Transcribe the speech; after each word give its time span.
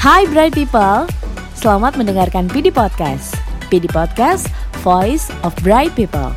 Hai 0.00 0.24
Bright 0.32 0.56
People, 0.56 1.04
selamat 1.52 2.00
mendengarkan 2.00 2.48
PD 2.48 2.72
Podcast. 2.72 3.36
PD 3.68 3.84
Podcast, 3.84 4.48
Voice 4.80 5.28
of 5.44 5.52
Bright 5.60 5.92
People. 5.92 6.32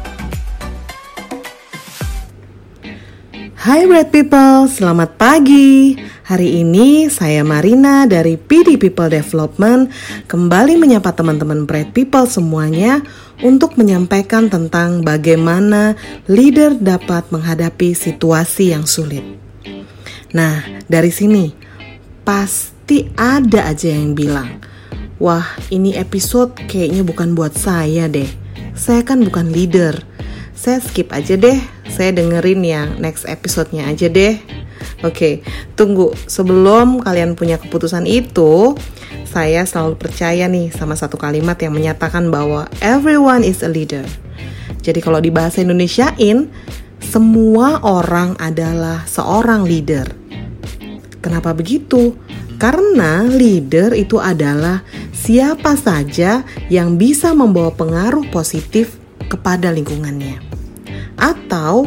Hai 3.56 3.88
Bright 3.88 4.12
People, 4.12 4.68
selamat 4.68 5.16
pagi. 5.16 5.96
Hari 6.28 6.60
ini 6.60 7.08
saya 7.08 7.48
Marina 7.48 8.04
dari 8.04 8.36
PD 8.36 8.76
People 8.76 9.08
Development 9.08 9.88
kembali 10.28 10.76
menyapa 10.76 11.16
teman-teman 11.16 11.64
Bright 11.64 11.96
People 11.96 12.28
semuanya 12.28 13.00
untuk 13.40 13.80
menyampaikan 13.80 14.52
tentang 14.52 15.08
bagaimana 15.08 15.96
leader 16.28 16.76
dapat 16.76 17.32
menghadapi 17.32 17.96
situasi 17.96 18.76
yang 18.76 18.84
sulit. 18.84 19.24
Nah, 20.36 20.84
dari 20.92 21.16
sini 21.16 21.56
pasti 22.28 22.73
ada 23.18 23.72
aja 23.72 23.90
yang 23.90 24.14
bilang, 24.14 24.60
"Wah, 25.18 25.46
ini 25.72 25.96
episode 25.96 26.56
kayaknya 26.68 27.02
bukan 27.08 27.34
buat 27.34 27.56
saya 27.56 28.12
deh. 28.12 28.28
Saya 28.76 29.02
kan 29.06 29.24
bukan 29.24 29.50
leader." 29.50 30.04
Saya 30.54 30.80
skip 30.80 31.12
aja 31.12 31.36
deh, 31.36 31.60
saya 31.92 32.16
dengerin 32.16 32.64
yang 32.64 32.96
next 32.96 33.28
episode-nya 33.28 33.84
aja 33.84 34.08
deh. 34.08 34.40
Oke, 35.04 35.44
tunggu. 35.76 36.16
Sebelum 36.24 37.04
kalian 37.04 37.36
punya 37.36 37.60
keputusan 37.60 38.08
itu, 38.08 38.72
saya 39.28 39.68
selalu 39.68 40.00
percaya 40.00 40.48
nih 40.48 40.72
sama 40.72 40.96
satu 40.96 41.20
kalimat 41.20 41.60
yang 41.60 41.76
menyatakan 41.76 42.32
bahwa 42.32 42.72
everyone 42.80 43.44
is 43.44 43.60
a 43.60 43.68
leader. 43.68 44.08
Jadi 44.80 45.04
kalau 45.04 45.20
di 45.20 45.36
bahasa 45.36 45.60
Indonesiain, 45.60 46.48
semua 47.04 47.84
orang 47.84 48.40
adalah 48.40 49.04
seorang 49.04 49.68
leader. 49.68 50.08
Kenapa 51.20 51.52
begitu? 51.52 52.16
Karena 52.64 53.28
leader 53.28 53.92
itu 53.92 54.24
adalah 54.24 54.88
siapa 55.12 55.76
saja 55.76 56.48
yang 56.72 56.96
bisa 56.96 57.36
membawa 57.36 57.76
pengaruh 57.76 58.24
positif 58.32 58.96
kepada 59.28 59.68
lingkungannya, 59.68 60.40
atau 61.20 61.84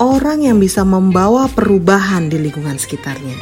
orang 0.00 0.48
yang 0.48 0.56
bisa 0.56 0.80
membawa 0.80 1.44
perubahan 1.52 2.32
di 2.32 2.40
lingkungan 2.40 2.80
sekitarnya. 2.80 3.36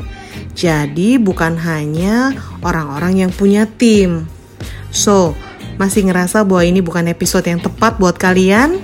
Jadi, 0.58 1.22
bukan 1.22 1.54
hanya 1.62 2.34
orang-orang 2.66 3.22
yang 3.22 3.30
punya 3.30 3.70
tim. 3.70 4.26
So, 4.90 5.38
masih 5.78 6.10
ngerasa 6.10 6.42
bahwa 6.42 6.66
ini 6.66 6.82
bukan 6.82 7.06
episode 7.06 7.46
yang 7.46 7.62
tepat 7.62 8.02
buat 8.02 8.18
kalian? 8.18 8.82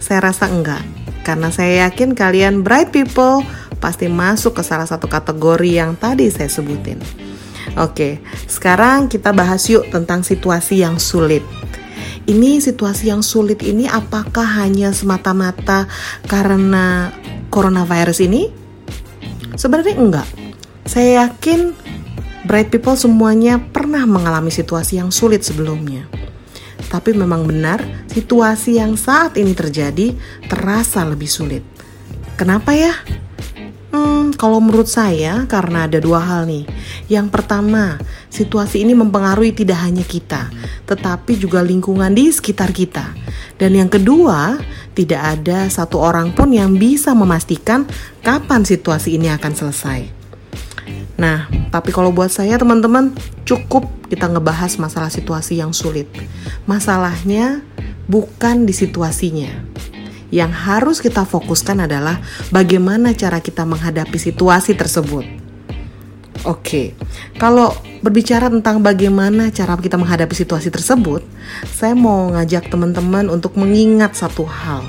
Saya 0.00 0.32
rasa 0.32 0.48
enggak, 0.48 0.80
karena 1.20 1.52
saya 1.52 1.84
yakin 1.84 2.16
kalian 2.16 2.64
bright 2.64 2.96
people 2.96 3.44
pasti 3.76 4.08
masuk 4.08 4.56
ke 4.56 4.62
salah 4.64 4.88
satu 4.88 5.04
kategori 5.04 5.68
yang 5.68 6.00
tadi 6.00 6.32
saya 6.32 6.48
sebutin. 6.48 7.25
Oke, 7.76 8.24
sekarang 8.48 9.12
kita 9.12 9.36
bahas 9.36 9.68
yuk 9.68 9.92
tentang 9.92 10.24
situasi 10.24 10.80
yang 10.80 10.96
sulit. 10.96 11.44
Ini 12.24 12.58
situasi 12.58 13.12
yang 13.12 13.20
sulit 13.20 13.60
ini 13.62 13.84
apakah 13.84 14.64
hanya 14.64 14.96
semata-mata 14.96 15.84
karena 16.24 17.12
coronavirus 17.52 18.24
ini? 18.24 18.48
Sebenarnya 19.54 19.94
enggak. 19.94 20.28
Saya 20.88 21.28
yakin 21.28 21.76
bright 22.48 22.72
people 22.72 22.96
semuanya 22.96 23.60
pernah 23.60 24.08
mengalami 24.08 24.48
situasi 24.48 24.96
yang 24.96 25.12
sulit 25.12 25.44
sebelumnya. 25.44 26.08
Tapi 26.88 27.12
memang 27.12 27.44
benar, 27.44 27.82
situasi 28.08 28.80
yang 28.80 28.96
saat 28.96 29.36
ini 29.36 29.52
terjadi 29.52 30.16
terasa 30.48 31.04
lebih 31.04 31.28
sulit. 31.28 31.60
Kenapa 32.40 32.72
ya? 32.72 32.94
Hmm, 33.96 34.36
kalau 34.36 34.60
menurut 34.60 34.92
saya 34.92 35.48
karena 35.48 35.88
ada 35.88 35.96
dua 35.96 36.20
hal 36.20 36.44
nih. 36.44 36.68
Yang 37.08 37.32
pertama, 37.32 37.96
situasi 38.28 38.84
ini 38.84 38.92
mempengaruhi 38.92 39.56
tidak 39.56 39.80
hanya 39.80 40.04
kita, 40.04 40.52
tetapi 40.84 41.40
juga 41.40 41.64
lingkungan 41.64 42.12
di 42.12 42.28
sekitar 42.28 42.76
kita. 42.76 43.16
Dan 43.56 43.72
yang 43.72 43.88
kedua, 43.88 44.60
tidak 44.92 45.40
ada 45.40 45.72
satu 45.72 45.96
orang 45.96 46.36
pun 46.36 46.52
yang 46.52 46.76
bisa 46.76 47.16
memastikan 47.16 47.88
kapan 48.20 48.68
situasi 48.68 49.16
ini 49.16 49.32
akan 49.32 49.52
selesai. 49.56 50.00
Nah, 51.16 51.48
tapi 51.72 51.88
kalau 51.88 52.12
buat 52.12 52.28
saya 52.28 52.60
teman-teman, 52.60 53.16
cukup 53.48 53.88
kita 54.12 54.28
ngebahas 54.28 54.76
masalah 54.76 55.08
situasi 55.08 55.56
yang 55.56 55.72
sulit. 55.72 56.04
Masalahnya 56.68 57.64
bukan 58.12 58.68
di 58.68 58.76
situasinya, 58.76 59.48
yang 60.34 60.50
harus 60.50 60.98
kita 60.98 61.22
fokuskan 61.22 61.86
adalah 61.86 62.18
bagaimana 62.50 63.14
cara 63.14 63.38
kita 63.38 63.62
menghadapi 63.62 64.18
situasi 64.18 64.74
tersebut. 64.74 65.24
Oke, 66.46 66.94
kalau 67.42 67.74
berbicara 68.04 68.46
tentang 68.46 68.78
bagaimana 68.78 69.50
cara 69.50 69.74
kita 69.74 69.98
menghadapi 69.98 70.30
situasi 70.30 70.70
tersebut, 70.70 71.24
saya 71.66 71.98
mau 71.98 72.30
ngajak 72.30 72.70
teman-teman 72.70 73.26
untuk 73.32 73.58
mengingat 73.58 74.14
satu 74.14 74.46
hal. 74.46 74.86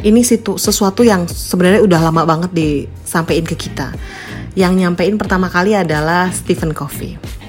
Ini 0.00 0.20
situ, 0.24 0.56
sesuatu 0.56 1.04
yang 1.04 1.28
sebenarnya 1.28 1.84
udah 1.84 2.00
lama 2.00 2.24
banget 2.24 2.50
disampaikan 2.52 3.48
ke 3.48 3.56
kita. 3.56 3.92
Yang 4.56 4.72
nyampein 4.84 5.16
pertama 5.20 5.48
kali 5.48 5.76
adalah 5.76 6.32
Stephen 6.32 6.72
Covey. 6.76 7.39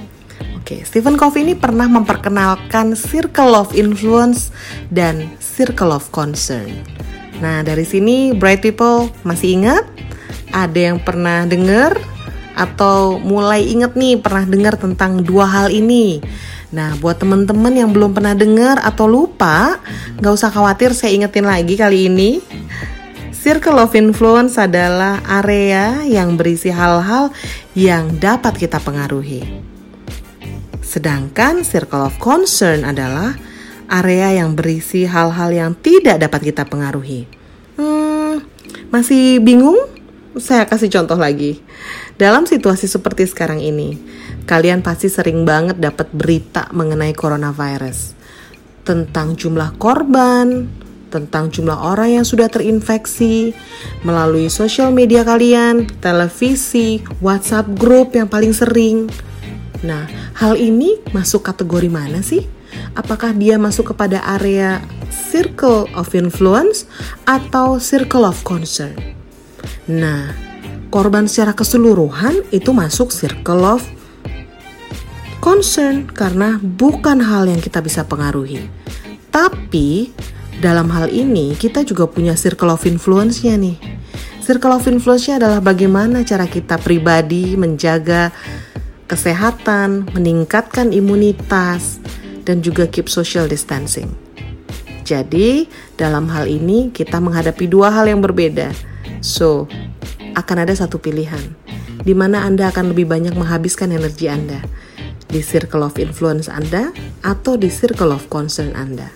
Oke, 0.71 0.87
Stephen 0.87 1.19
Covey 1.19 1.43
ini 1.43 1.51
pernah 1.51 1.83
memperkenalkan 1.83 2.95
circle 2.95 3.59
of 3.59 3.75
influence 3.75 4.55
dan 4.87 5.27
circle 5.43 5.91
of 5.91 6.07
concern. 6.15 6.71
Nah, 7.43 7.59
dari 7.59 7.83
sini 7.83 8.31
bright 8.31 8.63
people 8.63 9.11
masih 9.27 9.59
ingat? 9.59 9.83
Ada 10.55 10.95
yang 10.95 11.03
pernah 11.03 11.43
dengar 11.43 11.99
atau 12.55 13.19
mulai 13.19 13.67
inget 13.67 13.99
nih 13.99 14.15
pernah 14.23 14.47
dengar 14.47 14.79
tentang 14.79 15.19
dua 15.19 15.43
hal 15.43 15.75
ini? 15.75 16.23
Nah, 16.71 16.95
buat 17.03 17.19
teman-teman 17.19 17.75
yang 17.75 17.91
belum 17.91 18.15
pernah 18.15 18.31
dengar 18.31 18.79
atau 18.79 19.11
lupa, 19.11 19.75
nggak 20.23 20.33
usah 20.39 20.55
khawatir, 20.55 20.95
saya 20.95 21.11
ingetin 21.11 21.51
lagi 21.51 21.75
kali 21.75 22.07
ini. 22.07 22.39
Circle 23.35 23.75
of 23.75 23.91
influence 23.91 24.55
adalah 24.55 25.19
area 25.27 25.99
yang 26.07 26.39
berisi 26.39 26.71
hal-hal 26.71 27.27
yang 27.75 28.07
dapat 28.23 28.55
kita 28.55 28.79
pengaruhi. 28.79 29.70
Sedangkan 30.91 31.63
circle 31.63 32.11
of 32.11 32.19
concern 32.19 32.83
adalah 32.83 33.31
area 33.87 34.43
yang 34.43 34.59
berisi 34.59 35.07
hal-hal 35.07 35.47
yang 35.55 35.71
tidak 35.79 36.19
dapat 36.19 36.51
kita 36.51 36.67
pengaruhi. 36.67 37.31
Hmm, 37.79 38.43
masih 38.91 39.39
bingung? 39.39 39.79
Saya 40.35 40.67
kasih 40.67 40.91
contoh 40.91 41.15
lagi. 41.15 41.63
Dalam 42.19 42.43
situasi 42.43 42.91
seperti 42.91 43.23
sekarang 43.23 43.63
ini, 43.63 43.95
kalian 44.43 44.83
pasti 44.83 45.07
sering 45.07 45.47
banget 45.47 45.79
dapat 45.79 46.11
berita 46.11 46.67
mengenai 46.75 47.15
coronavirus. 47.15 48.11
Tentang 48.83 49.39
jumlah 49.39 49.79
korban, 49.79 50.67
tentang 51.07 51.55
jumlah 51.55 51.87
orang 51.87 52.19
yang 52.19 52.25
sudah 52.27 52.51
terinfeksi 52.51 53.55
melalui 54.03 54.51
sosial 54.51 54.91
media 54.91 55.23
kalian, 55.23 55.87
televisi, 56.03 56.99
WhatsApp 57.23 57.79
group 57.79 58.11
yang 58.11 58.27
paling 58.27 58.51
sering. 58.51 59.07
Nah, 59.81 60.05
hal 60.37 60.61
ini 60.61 61.01
masuk 61.09 61.41
kategori 61.45 61.89
mana 61.89 62.21
sih? 62.21 62.45
Apakah 62.93 63.33
dia 63.33 63.57
masuk 63.57 63.91
kepada 63.95 64.21
area 64.23 64.79
circle 65.09 65.89
of 65.97 66.13
influence 66.13 66.85
atau 67.25 67.81
circle 67.81 68.23
of 68.23 68.37
concern? 68.45 68.93
Nah, 69.89 70.31
korban 70.93 71.25
secara 71.25 71.57
keseluruhan 71.57 72.45
itu 72.53 72.69
masuk 72.71 73.09
circle 73.09 73.65
of 73.65 73.81
concern 75.41 76.05
karena 76.05 76.61
bukan 76.61 77.17
hal 77.17 77.49
yang 77.49 77.59
kita 77.59 77.81
bisa 77.81 78.05
pengaruhi. 78.05 78.69
Tapi 79.33 80.13
dalam 80.61 80.93
hal 80.93 81.09
ini 81.09 81.57
kita 81.57 81.81
juga 81.81 82.05
punya 82.05 82.37
circle 82.37 82.69
of 82.69 82.85
influence-nya 82.85 83.57
nih. 83.57 83.77
Circle 84.45 84.77
of 84.77 84.85
influence-nya 84.85 85.41
adalah 85.41 85.57
bagaimana 85.57 86.21
cara 86.21 86.45
kita 86.45 86.77
pribadi 86.77 87.57
menjaga 87.57 88.29
kesehatan, 89.11 90.07
meningkatkan 90.15 90.95
imunitas, 90.95 91.99
dan 92.47 92.63
juga 92.63 92.87
keep 92.87 93.11
social 93.11 93.51
distancing. 93.51 94.07
Jadi, 95.03 95.67
dalam 95.99 96.31
hal 96.31 96.47
ini 96.47 96.95
kita 96.95 97.19
menghadapi 97.19 97.67
dua 97.67 97.91
hal 97.91 98.07
yang 98.07 98.23
berbeda. 98.23 98.71
So, 99.19 99.67
akan 100.39 100.63
ada 100.63 100.71
satu 100.71 100.95
pilihan 100.95 101.43
di 102.07 102.15
mana 102.15 102.47
Anda 102.47 102.71
akan 102.71 102.95
lebih 102.95 103.11
banyak 103.11 103.35
menghabiskan 103.35 103.91
energi 103.91 104.31
Anda 104.31 104.63
di 105.27 105.43
circle 105.43 105.83
of 105.83 105.99
influence 105.99 106.47
Anda 106.47 106.95
atau 107.21 107.59
di 107.59 107.67
circle 107.67 108.15
of 108.15 108.31
concern 108.31 108.73
Anda. 108.73 109.11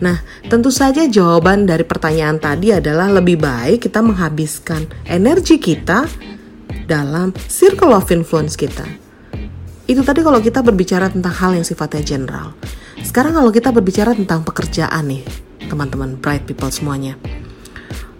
Nah, 0.00 0.18
tentu 0.48 0.72
saja 0.72 1.04
jawaban 1.06 1.68
dari 1.68 1.84
pertanyaan 1.84 2.40
tadi 2.40 2.72
adalah 2.72 3.08
lebih 3.12 3.38
baik 3.38 3.88
kita 3.88 4.00
menghabiskan 4.02 4.88
energi 5.06 5.60
kita 5.60 6.08
dalam 6.88 7.30
circle 7.46 7.94
of 7.94 8.08
influence 8.10 8.56
kita 8.56 9.09
itu 9.90 10.06
tadi 10.06 10.22
kalau 10.22 10.38
kita 10.38 10.62
berbicara 10.62 11.10
tentang 11.10 11.34
hal 11.34 11.50
yang 11.58 11.66
sifatnya 11.66 12.06
general. 12.06 12.54
Sekarang 13.02 13.34
kalau 13.34 13.50
kita 13.50 13.74
berbicara 13.74 14.14
tentang 14.14 14.46
pekerjaan 14.46 15.10
nih, 15.10 15.26
teman-teman 15.66 16.14
bright 16.14 16.46
people 16.46 16.70
semuanya. 16.70 17.18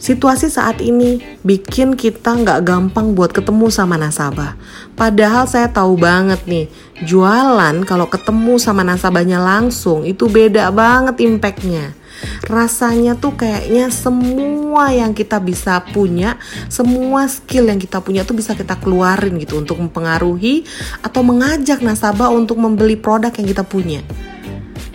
Situasi 0.00 0.50
saat 0.50 0.82
ini 0.82 1.22
bikin 1.46 1.94
kita 1.94 2.32
nggak 2.43 2.67
gampang 2.67 3.14
buat 3.14 3.31
ketemu 3.31 3.70
sama 3.70 3.94
nasabah. 3.94 4.58
Padahal 4.99 5.46
saya 5.46 5.70
tahu 5.70 5.94
banget 5.94 6.43
nih, 6.50 6.67
jualan 7.06 7.87
kalau 7.87 8.11
ketemu 8.11 8.58
sama 8.58 8.82
nasabahnya 8.82 9.38
langsung 9.38 10.02
itu 10.02 10.26
beda 10.26 10.75
banget 10.75 11.22
impactnya. 11.22 12.00
Rasanya 12.46 13.17
tuh 13.19 13.37
kayaknya 13.38 13.93
semua 13.93 14.90
yang 14.90 15.12
kita 15.12 15.38
bisa 15.38 15.81
punya, 15.94 16.40
semua 16.70 17.26
skill 17.31 17.69
yang 17.70 17.78
kita 17.78 18.00
punya 18.00 18.26
tuh 18.26 18.37
bisa 18.37 18.56
kita 18.56 18.76
keluarin 18.81 19.38
gitu 19.38 19.61
untuk 19.61 19.78
mempengaruhi 19.78 20.64
atau 21.05 21.20
mengajak 21.22 21.81
nasabah 21.84 22.32
untuk 22.32 22.58
membeli 22.58 22.96
produk 22.96 23.31
yang 23.34 23.49
kita 23.49 23.64
punya. 23.64 24.00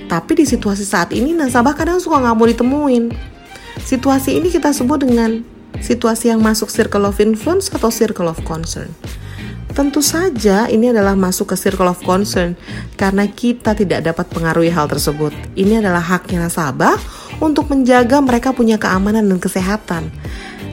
Tapi 0.06 0.32
di 0.38 0.46
situasi 0.46 0.86
saat 0.86 1.10
ini 1.12 1.34
nasabah 1.34 1.74
kadang 1.74 1.98
suka 1.98 2.22
nggak 2.22 2.36
mau 2.38 2.46
ditemuin 2.46 3.36
Situasi 3.86 4.40
ini 4.40 4.48
kita 4.48 4.72
sebut 4.72 5.04
dengan 5.04 5.44
situasi 5.84 6.32
yang 6.32 6.40
masuk 6.40 6.72
circle 6.72 7.04
of 7.06 7.20
influence 7.20 7.68
atau 7.68 7.92
circle 7.92 8.32
of 8.32 8.40
concern. 8.48 8.88
Tentu 9.76 10.00
saja 10.00 10.72
ini 10.72 10.96
adalah 10.96 11.20
masuk 11.20 11.52
ke 11.52 11.56
circle 11.60 11.92
of 11.92 12.00
concern 12.08 12.56
karena 12.96 13.28
kita 13.28 13.76
tidak 13.76 14.08
dapat 14.08 14.24
pengaruhi 14.32 14.72
hal 14.72 14.88
tersebut. 14.88 15.36
Ini 15.52 15.84
adalah 15.84 16.00
haknya 16.00 16.48
nasabah 16.48 16.96
untuk 17.44 17.68
menjaga 17.68 18.24
mereka 18.24 18.56
punya 18.56 18.80
keamanan 18.80 19.28
dan 19.28 19.36
kesehatan. 19.36 20.16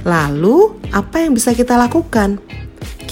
Lalu, 0.06 0.78
apa 0.94 1.18
yang 1.18 1.34
bisa 1.34 1.50
kita 1.50 1.74
lakukan? 1.74 2.38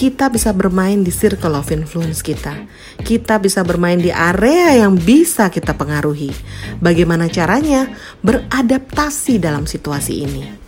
kita 0.01 0.33
bisa 0.33 0.57
bermain 0.57 1.05
di 1.05 1.13
circle 1.13 1.61
of 1.61 1.69
influence 1.69 2.25
kita. 2.25 2.57
Kita 3.05 3.37
bisa 3.37 3.61
bermain 3.61 4.01
di 4.01 4.09
area 4.09 4.81
yang 4.81 4.97
bisa 4.97 5.53
kita 5.53 5.77
pengaruhi. 5.77 6.33
Bagaimana 6.81 7.29
caranya? 7.29 7.85
Beradaptasi 8.25 9.37
dalam 9.37 9.69
situasi 9.69 10.25
ini. 10.25 10.60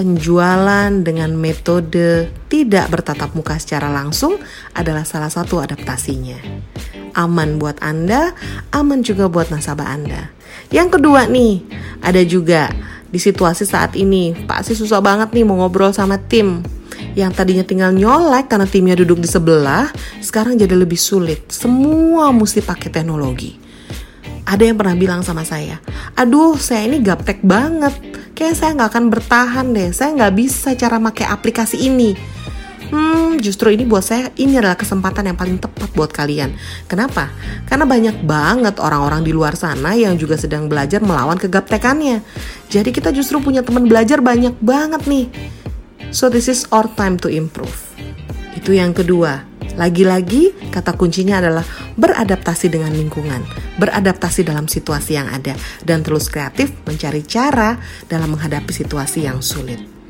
Penjualan 0.00 0.88
dengan 1.04 1.36
metode 1.36 2.32
tidak 2.48 2.88
bertatap 2.88 3.36
muka 3.36 3.60
secara 3.60 3.92
langsung 3.92 4.40
adalah 4.72 5.04
salah 5.04 5.28
satu 5.28 5.60
adaptasinya. 5.60 6.40
Aman 7.12 7.60
buat 7.60 7.76
Anda, 7.84 8.32
aman 8.72 9.04
juga 9.04 9.28
buat 9.28 9.52
nasabah 9.52 9.92
Anda. 9.92 10.32
Yang 10.72 10.96
kedua 10.96 11.28
nih, 11.28 11.60
ada 12.00 12.24
juga 12.24 12.72
di 13.12 13.20
situasi 13.20 13.68
saat 13.68 13.92
ini, 13.92 14.32
Pak 14.32 14.72
sih 14.72 14.76
susah 14.80 15.04
banget 15.04 15.36
nih 15.36 15.44
mau 15.44 15.60
ngobrol 15.60 15.92
sama 15.92 16.16
tim 16.16 16.64
yang 17.12 17.36
tadinya 17.36 17.68
tinggal 17.68 17.92
nyolek 17.92 18.48
karena 18.48 18.64
timnya 18.64 18.96
duduk 18.96 19.20
di 19.20 19.28
sebelah, 19.28 19.92
sekarang 20.24 20.56
jadi 20.56 20.80
lebih 20.80 20.96
sulit. 20.96 21.52
Semua 21.52 22.32
mesti 22.32 22.64
pakai 22.64 22.88
teknologi. 22.88 23.52
Ada 24.50 24.66
yang 24.66 24.82
pernah 24.82 24.98
bilang 24.98 25.22
sama 25.22 25.46
saya, 25.46 25.78
aduh 26.18 26.58
saya 26.58 26.90
ini 26.90 26.98
gaptek 26.98 27.38
banget, 27.46 27.94
kayak 28.34 28.58
saya 28.58 28.74
nggak 28.74 28.90
akan 28.90 29.04
bertahan 29.06 29.66
deh, 29.70 29.94
saya 29.94 30.10
nggak 30.10 30.34
bisa 30.34 30.74
cara 30.74 30.98
pakai 30.98 31.30
aplikasi 31.30 31.86
ini. 31.86 32.18
Hmm, 32.90 33.38
justru 33.38 33.70
ini 33.70 33.86
buat 33.86 34.02
saya 34.02 34.34
ini 34.34 34.58
adalah 34.58 34.74
kesempatan 34.74 35.30
yang 35.30 35.38
paling 35.38 35.62
tepat 35.62 35.94
buat 35.94 36.10
kalian. 36.10 36.50
Kenapa? 36.90 37.30
Karena 37.70 37.86
banyak 37.86 38.26
banget 38.26 38.82
orang-orang 38.82 39.22
di 39.22 39.30
luar 39.30 39.54
sana 39.54 39.94
yang 39.94 40.18
juga 40.18 40.34
sedang 40.34 40.66
belajar 40.66 40.98
melawan 40.98 41.38
kegaptekannya. 41.38 42.18
Jadi 42.66 42.90
kita 42.90 43.14
justru 43.14 43.38
punya 43.38 43.62
teman 43.62 43.86
belajar 43.86 44.18
banyak 44.18 44.58
banget 44.58 45.06
nih. 45.06 45.30
So 46.10 46.26
this 46.26 46.50
is 46.50 46.66
our 46.74 46.90
time 46.98 47.14
to 47.22 47.30
improve. 47.30 47.78
Itu 48.58 48.74
yang 48.74 48.90
kedua. 48.90 49.46
Lagi-lagi 49.78 50.74
kata 50.74 50.98
kuncinya 50.98 51.38
adalah 51.38 51.62
beradaptasi 51.94 52.74
dengan 52.74 52.90
lingkungan, 52.90 53.46
beradaptasi 53.80 54.44
dalam 54.44 54.68
situasi 54.68 55.16
yang 55.16 55.32
ada 55.32 55.56
dan 55.80 56.04
terus 56.04 56.28
kreatif 56.28 56.68
mencari 56.84 57.24
cara 57.24 57.80
dalam 58.06 58.36
menghadapi 58.36 58.70
situasi 58.70 59.24
yang 59.24 59.40
sulit. 59.40 60.00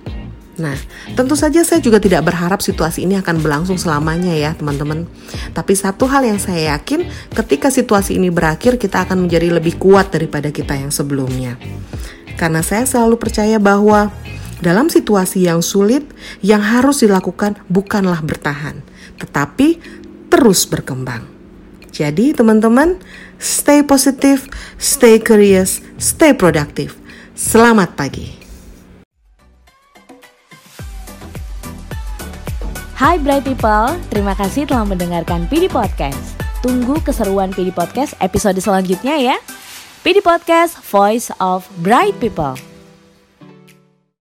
Nah, 0.61 0.77
tentu 1.17 1.33
saja 1.33 1.65
saya 1.65 1.81
juga 1.81 1.97
tidak 1.97 2.29
berharap 2.29 2.61
situasi 2.61 3.09
ini 3.09 3.17
akan 3.17 3.41
berlangsung 3.41 3.81
selamanya 3.81 4.37
ya, 4.37 4.53
teman-teman. 4.53 5.09
Tapi 5.57 5.73
satu 5.73 6.05
hal 6.05 6.29
yang 6.29 6.37
saya 6.37 6.77
yakin, 6.77 7.09
ketika 7.33 7.73
situasi 7.73 8.21
ini 8.21 8.29
berakhir, 8.29 8.77
kita 8.77 9.09
akan 9.09 9.25
menjadi 9.25 9.57
lebih 9.57 9.81
kuat 9.81 10.13
daripada 10.13 10.53
kita 10.53 10.77
yang 10.77 10.93
sebelumnya. 10.93 11.57
Karena 12.37 12.61
saya 12.61 12.85
selalu 12.85 13.17
percaya 13.17 13.57
bahwa 13.57 14.13
dalam 14.61 14.93
situasi 14.93 15.49
yang 15.49 15.65
sulit, 15.65 16.05
yang 16.45 16.61
harus 16.61 17.01
dilakukan 17.01 17.57
bukanlah 17.73 18.21
bertahan, 18.21 18.85
tetapi 19.17 19.81
terus 20.29 20.69
berkembang. 20.69 21.25
Jadi, 21.91 22.37
teman-teman, 22.37 23.01
stay 23.41 23.81
positif, 23.81 24.47
stay 24.77 25.17
curious, 25.19 25.81
stay 25.97 26.37
produktif. 26.37 26.95
Selamat 27.33 27.97
pagi. 27.97 28.37
Hai 33.01 33.17
Bright 33.17 33.49
People, 33.49 33.97
terima 34.13 34.37
kasih 34.37 34.69
telah 34.69 34.85
mendengarkan 34.85 35.49
PD 35.49 35.73
Podcast. 35.73 36.37
Tunggu 36.61 37.01
keseruan 37.01 37.49
PD 37.49 37.73
Podcast 37.73 38.13
episode 38.21 38.61
selanjutnya 38.61 39.17
ya. 39.17 39.37
PD 40.05 40.21
Podcast, 40.21 40.77
Voice 40.85 41.33
of 41.41 41.65
Bright 41.81 42.21
People. 42.21 42.70